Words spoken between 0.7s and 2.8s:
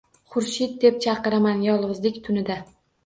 deb chaqiraman yolg’izlik tunida.